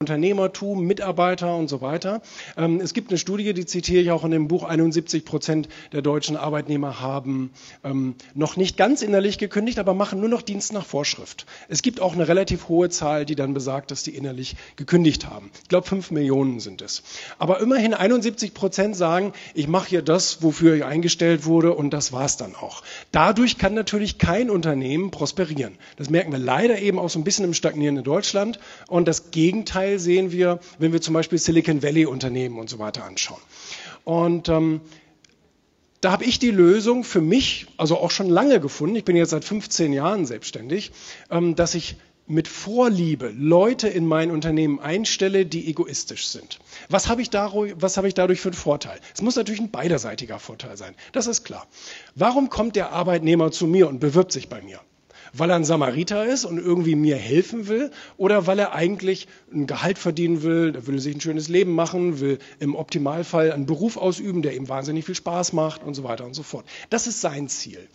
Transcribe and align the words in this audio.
Unternehmertum, 0.00 0.86
Mitarbeiter 0.86 1.56
und 1.56 1.66
so 1.66 1.80
weiter. 1.80 2.22
Ähm, 2.56 2.80
es 2.80 2.94
gibt 2.94 3.10
eine 3.10 3.18
Studie, 3.18 3.52
die 3.52 3.66
zitiere 3.66 4.00
ich 4.00 4.12
auch 4.12 4.22
in 4.22 4.30
dem 4.30 4.46
Buch, 4.46 4.62
71 4.62 5.24
Prozent 5.24 5.68
der 5.90 6.02
deutschen 6.02 6.36
Arbeitnehmer 6.36 7.00
haben 7.00 7.50
ähm, 7.82 8.14
noch 8.32 8.56
nicht 8.56 8.76
ganz 8.76 9.02
innerlich 9.02 9.38
gekündigt, 9.38 9.80
aber 9.80 9.94
machen 9.94 10.20
nur 10.20 10.28
noch 10.28 10.42
Dienst 10.42 10.72
nach 10.72 10.86
Vorschrift. 10.86 11.46
Es 11.68 11.82
gibt 11.82 12.00
auch 12.00 12.12
eine 12.12 12.28
relativ 12.28 12.68
hohe 12.68 12.90
Zahl, 12.90 13.24
die 13.24 13.34
dann 13.34 13.54
besagt, 13.54 13.90
dass 13.90 14.04
die 14.04 14.14
innerlich 14.14 14.54
gekündigt 14.76 15.28
haben. 15.28 15.50
Ich 15.64 15.68
glaube, 15.68 15.88
fünf 15.88 16.12
Millionen 16.12 16.60
sind 16.60 16.80
es. 16.80 17.02
Aber 17.40 17.58
immerhin 17.58 17.92
71 17.92 18.54
Prozent 18.54 18.94
sagen, 18.94 19.32
ich 19.52 19.66
mache 19.66 19.88
hier 19.88 20.02
das, 20.02 20.44
wofür 20.44 20.76
ich 20.76 20.84
eingestellt 20.84 21.44
wurde 21.44 21.74
und 21.74 21.90
das 21.90 22.12
war's 22.12 22.36
dann 22.36 22.54
auch. 22.54 22.84
Dadurch 23.10 23.58
kann 23.58 23.74
natürlich 23.74 24.18
kein 24.18 24.48
Unternehmen 24.48 25.10
prosperieren. 25.10 25.76
Das 25.96 26.08
merken 26.08 26.30
wir 26.30 26.38
leider 26.38 26.78
eben 26.78 27.00
auch 27.00 27.10
so 27.10 27.18
ein 27.18 27.24
bisschen 27.24 27.46
im 27.46 27.52
stagnierenden 27.52 28.04
Deutschland 28.04 28.60
und 28.86 29.08
das 29.08 29.32
Gegenteil 29.32 29.87
Gegenteil 29.88 29.98
sehen 29.98 30.32
wir, 30.32 30.60
wenn 30.78 30.92
wir 30.92 31.00
zum 31.00 31.14
Beispiel 31.14 31.38
Silicon 31.38 31.82
Valley 31.82 32.06
Unternehmen 32.06 32.58
und 32.58 32.68
so 32.68 32.78
weiter 32.78 33.04
anschauen. 33.04 33.40
Und 34.04 34.48
ähm, 34.48 34.80
da 36.00 36.12
habe 36.12 36.24
ich 36.24 36.38
die 36.38 36.50
Lösung 36.50 37.04
für 37.04 37.20
mich, 37.20 37.66
also 37.76 37.98
auch 37.98 38.10
schon 38.10 38.28
lange 38.28 38.60
gefunden, 38.60 38.96
ich 38.96 39.04
bin 39.04 39.16
jetzt 39.16 39.30
seit 39.30 39.44
15 39.44 39.92
Jahren 39.92 40.26
selbstständig, 40.26 40.92
ähm, 41.30 41.54
dass 41.54 41.74
ich 41.74 41.96
mit 42.26 42.46
Vorliebe 42.46 43.32
Leute 43.34 43.88
in 43.88 44.06
mein 44.06 44.30
Unternehmen 44.30 44.80
einstelle, 44.80 45.46
die 45.46 45.66
egoistisch 45.66 46.28
sind. 46.28 46.58
Was 46.90 47.08
habe 47.08 47.22
ich, 47.22 47.30
dadurch, 47.30 47.74
was 47.78 47.96
habe 47.96 48.06
ich 48.06 48.12
dadurch 48.12 48.40
für 48.40 48.50
einen 48.50 48.56
Vorteil? 48.56 49.00
Es 49.14 49.22
muss 49.22 49.36
natürlich 49.36 49.62
ein 49.62 49.70
beiderseitiger 49.70 50.38
Vorteil 50.38 50.76
sein. 50.76 50.94
Das 51.12 51.26
ist 51.26 51.44
klar. 51.44 51.66
Warum 52.14 52.50
kommt 52.50 52.76
der 52.76 52.92
Arbeitnehmer 52.92 53.50
zu 53.50 53.66
mir 53.66 53.88
und 53.88 53.98
bewirbt 53.98 54.32
sich 54.32 54.50
bei 54.50 54.60
mir? 54.60 54.80
Weil 55.32 55.50
er 55.50 55.56
ein 55.56 55.64
Samariter 55.64 56.26
ist 56.26 56.44
und 56.44 56.58
irgendwie 56.58 56.94
mir 56.94 57.16
helfen 57.16 57.68
will 57.68 57.90
oder 58.16 58.46
weil 58.46 58.58
er 58.58 58.72
eigentlich 58.74 59.28
ein 59.52 59.66
Gehalt 59.66 59.98
verdienen 59.98 60.42
will, 60.42 60.72
der 60.72 60.86
will 60.86 60.98
sich 60.98 61.14
ein 61.14 61.20
schönes 61.20 61.48
Leben 61.48 61.72
machen, 61.72 62.20
will 62.20 62.38
im 62.58 62.74
Optimalfall 62.74 63.52
einen 63.52 63.66
Beruf 63.66 63.96
ausüben, 63.96 64.42
der 64.42 64.54
ihm 64.54 64.68
wahnsinnig 64.68 65.04
viel 65.04 65.14
Spaß 65.14 65.52
macht 65.52 65.82
und 65.82 65.94
so 65.94 66.04
weiter 66.04 66.24
und 66.24 66.34
so 66.34 66.42
fort. 66.42 66.64
Das 66.90 67.06
ist 67.06 67.20
sein 67.20 67.48
Ziel. 67.48 67.88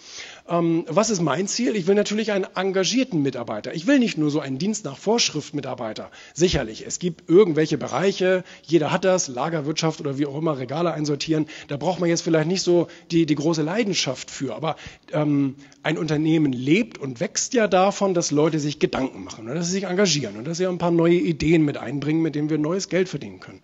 Ähm, 0.48 0.86
was 0.88 1.09
ist 1.09 1.22
mein 1.22 1.48
Ziel? 1.48 1.75
Ich 1.75 1.88
will 1.88 1.95
natürlich 1.95 2.31
einen 2.31 2.48
engagierten 2.56 3.22
Mitarbeiter. 3.22 3.73
Ich 3.73 3.88
will 3.88 4.00
nicht 4.00 4.18
nur 4.18 4.30
so 4.30 4.40
einen 4.40 4.58
Dienst 4.58 4.86
nach 4.86 4.97
Vorschrift 4.97 5.53
Mitarbeiter. 5.53 6.12
Sicherlich, 6.34 6.86
es 6.86 7.00
gibt 7.00 7.30
irgendwelche 7.30 7.78
Bereiche, 7.78 8.44
jeder 8.64 8.92
hat 8.92 9.06
das, 9.06 9.28
Lagerwirtschaft 9.28 10.02
oder 10.02 10.18
wie 10.18 10.25
auch 10.25 10.38
immer, 10.38 10.58
Regale 10.58 10.94
einsortieren. 10.94 11.47
Da 11.68 11.78
braucht 11.78 12.00
man 12.00 12.09
jetzt 12.09 12.22
vielleicht 12.22 12.47
nicht 12.47 12.62
so 12.62 12.88
die, 13.12 13.25
die 13.25 13.36
große 13.36 13.62
Leidenschaft 13.62 14.30
für. 14.30 14.56
Aber 14.56 14.75
ähm, 15.12 15.56
ein 15.81 15.97
Unternehmen 15.97 16.52
lebt 16.52 16.97
und 16.97 17.20
wächst 17.24 17.54
ja 17.54 17.70
davon, 17.70 18.14
dass 18.14 18.32
Leute 18.32 18.60
sich 18.60 18.80
Gedanken 18.80 19.24
machen 19.24 19.48
und 19.48 19.56
dass 19.56 19.68
sie 19.68 19.72
sich 19.72 19.86
engagieren 19.86 20.36
und 20.36 20.46
dass 20.46 20.58
sie 20.58 20.68
ein 20.68 20.78
paar 20.78 20.92
neue 20.92 21.16
Ideen 21.16 21.64
mit 21.64 21.78
einbringen, 21.78 22.22
mit 22.22 22.36
denen 22.36 22.50
wir 22.50 22.58
neues 22.58 22.90
Geld 22.90 23.08
verdienen 23.08 23.40
können. 23.40 23.62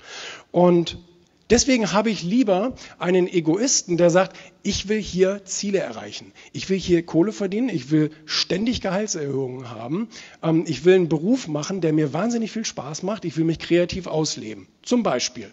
Und 0.51 0.97
Deswegen 1.49 1.91
habe 1.93 2.11
ich 2.11 2.21
lieber 2.21 2.75
einen 2.99 3.27
Egoisten, 3.27 3.97
der 3.97 4.11
sagt, 4.11 4.37
ich 4.61 4.87
will 4.87 5.01
hier 5.01 5.45
Ziele 5.45 5.79
erreichen. 5.79 6.31
Ich 6.53 6.69
will 6.69 6.77
hier 6.77 7.03
Kohle 7.03 7.31
verdienen. 7.31 7.69
Ich 7.69 7.89
will 7.89 8.11
ständig 8.25 8.81
Gehaltserhöhungen 8.81 9.71
haben. 9.71 10.09
Ähm, 10.43 10.65
ich 10.67 10.85
will 10.85 10.93
einen 10.93 11.09
Beruf 11.09 11.47
machen, 11.47 11.81
der 11.81 11.91
mir 11.91 12.13
wahnsinnig 12.13 12.51
viel 12.51 12.65
Spaß 12.65 13.01
macht. 13.01 13.25
Ich 13.25 13.35
will 13.35 13.45
mich 13.45 13.57
kreativ 13.57 14.05
ausleben. 14.05 14.67
Zum 14.83 15.01
Beispiel. 15.01 15.51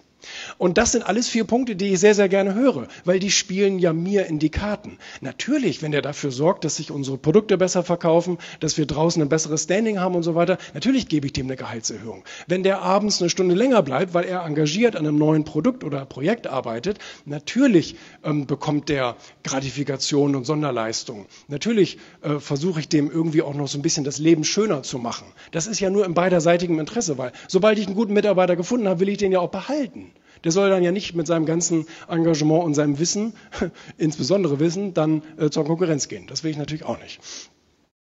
Und 0.58 0.78
das 0.78 0.92
sind 0.92 1.06
alles 1.06 1.28
vier 1.28 1.44
Punkte, 1.44 1.76
die 1.76 1.92
ich 1.92 2.00
sehr, 2.00 2.14
sehr 2.14 2.28
gerne 2.28 2.54
höre, 2.54 2.88
weil 3.04 3.18
die 3.18 3.30
spielen 3.30 3.78
ja 3.78 3.92
mir 3.92 4.26
in 4.26 4.38
die 4.38 4.50
Karten. 4.50 4.98
Natürlich, 5.20 5.82
wenn 5.82 5.92
der 5.92 6.02
dafür 6.02 6.30
sorgt, 6.30 6.64
dass 6.64 6.76
sich 6.76 6.90
unsere 6.90 7.18
Produkte 7.18 7.58
besser 7.58 7.82
verkaufen, 7.82 8.38
dass 8.60 8.78
wir 8.78 8.86
draußen 8.86 9.20
ein 9.20 9.28
besseres 9.28 9.64
Standing 9.64 10.00
haben 10.00 10.14
und 10.14 10.22
so 10.22 10.34
weiter, 10.34 10.58
natürlich 10.74 11.08
gebe 11.08 11.26
ich 11.26 11.32
dem 11.32 11.46
eine 11.46 11.56
Gehaltserhöhung. 11.56 12.24
Wenn 12.46 12.62
der 12.62 12.82
abends 12.82 13.20
eine 13.20 13.30
Stunde 13.30 13.54
länger 13.54 13.82
bleibt, 13.82 14.14
weil 14.14 14.24
er 14.24 14.44
engagiert 14.44 14.96
an 14.96 15.06
einem 15.06 15.18
neuen 15.18 15.44
Produkt 15.44 15.84
oder 15.84 16.04
Projekt 16.04 16.46
arbeitet, 16.46 16.98
natürlich 17.24 17.96
ähm, 18.24 18.46
bekommt 18.46 18.88
der 18.88 19.16
Gratifikationen 19.44 20.36
und 20.36 20.44
Sonderleistungen. 20.44 21.26
Natürlich 21.48 21.98
äh, 22.22 22.38
versuche 22.38 22.80
ich 22.80 22.88
dem 22.88 23.10
irgendwie 23.10 23.42
auch 23.42 23.54
noch 23.54 23.68
so 23.68 23.78
ein 23.78 23.82
bisschen 23.82 24.04
das 24.04 24.18
Leben 24.18 24.44
schöner 24.44 24.82
zu 24.82 24.98
machen. 24.98 25.26
Das 25.50 25.66
ist 25.66 25.80
ja 25.80 25.90
nur 25.90 26.04
im 26.04 26.14
beiderseitigen 26.14 26.78
Interesse, 26.78 27.18
weil 27.18 27.32
sobald 27.48 27.78
ich 27.78 27.86
einen 27.86 27.96
guten 27.96 28.12
Mitarbeiter 28.12 28.56
gefunden 28.56 28.88
habe, 28.88 29.00
will 29.00 29.08
ich 29.08 29.18
den 29.18 29.32
ja 29.32 29.40
auch 29.40 29.50
behalten. 29.50 30.12
Der 30.44 30.52
soll 30.52 30.70
dann 30.70 30.82
ja 30.82 30.92
nicht 30.92 31.14
mit 31.14 31.26
seinem 31.26 31.46
ganzen 31.46 31.86
Engagement 32.08 32.64
und 32.64 32.74
seinem 32.74 32.98
Wissen, 32.98 33.34
insbesondere 33.98 34.60
Wissen, 34.60 34.94
dann 34.94 35.22
äh, 35.38 35.50
zur 35.50 35.64
Konkurrenz 35.64 36.08
gehen. 36.08 36.26
Das 36.26 36.44
will 36.44 36.50
ich 36.50 36.56
natürlich 36.56 36.84
auch 36.84 37.00
nicht. 37.00 37.20